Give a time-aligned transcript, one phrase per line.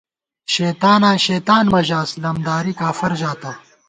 [0.53, 3.51] شیطاناں شیطان مہ ژاس لمداری کافَر ژاتہ